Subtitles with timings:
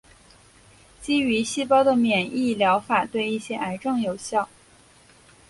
[0.99, 4.49] 基于细胞的免疫疗法对一些癌症有效。